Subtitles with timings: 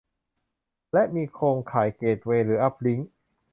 [0.93, 3.09] และ มีโครงข่ายเกตเวย์ หรือ อัพลิงค์